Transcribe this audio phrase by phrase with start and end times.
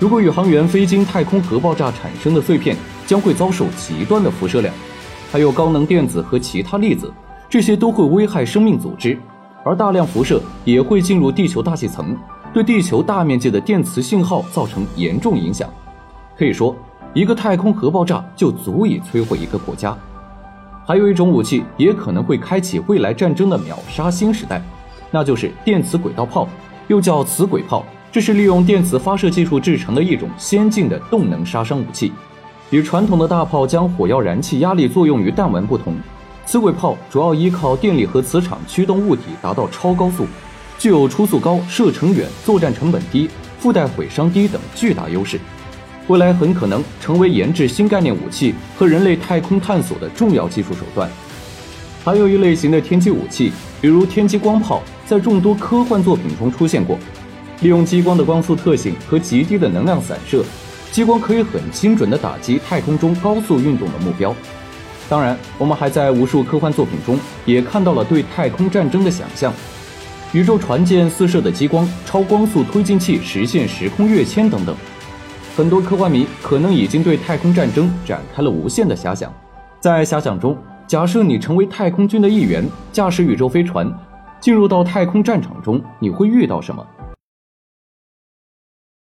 [0.00, 2.74] 如果宇航员飞经太空核爆炸产生的碎片
[3.06, 4.74] 将会遭受极端的辐射量，
[5.30, 7.12] 还有高能电子和其他粒子，
[7.50, 9.18] 这些都会危害生命组织，
[9.62, 12.16] 而大量辐射也会进入地球大气层，
[12.50, 15.68] 对地球大面积的电磁信号造成严重影响。
[16.34, 16.74] 可以说，
[17.12, 19.94] 一个太空核爆炸就足以摧毁一个国家。
[20.86, 24.62] 还有一种武器也可能会开启未来战争的秒杀新时代，
[25.10, 26.48] 那就是电磁轨道炮，
[26.88, 27.84] 又叫磁轨炮。
[28.12, 32.12] 这是利用电磁发射技术制成的一种先进的动能杀伤武器，
[32.70, 35.94] 与传统的大炮将火药燃气压力作用于弹丸不同，
[36.44, 40.26] 磁轨炮主要依靠电力和磁场驱动物体达到超高速，
[40.76, 45.38] 具有初速高、射程远、作战成本低、附带毁伤低等巨大优势，
[46.08, 51.08] 未来很可能成为研制新概念武器和人类太空探索的重要技术手段。
[52.04, 56.98] 还有一类型的天基武器，比如天基光炮，在众多科幻作品中出现过。
[57.60, 60.44] 利用激光的光速特性和极低的能量散射，
[60.90, 64.34] 激光可以很精准地打击太空中高速运动的目标。
[65.08, 69.52] 当然，我们还在无数科幻作品中也看到了对太空战争的想象：
[70.32, 74.74] 宇宙船舰四射的激光、超光速推进器实现时空跃迁等等。
[75.56, 79.30] 很多科幻迷可能已经对太空战争展开了无限的遐想。
[79.80, 83.92] 在遐想中，假设你成为太空军的一员，驾驶宇宙飞船
[84.40, 86.86] 进入到太空战场中，你会遇到什么？